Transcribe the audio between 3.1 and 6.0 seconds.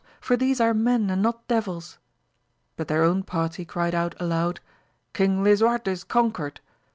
party cried out aloud, King Lisuarte